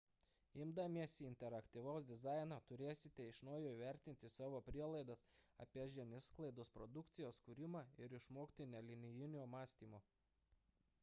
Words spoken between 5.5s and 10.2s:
apie žiniasklaidos produkcijos kūrimą ir išmokti nelinijinio mąstymo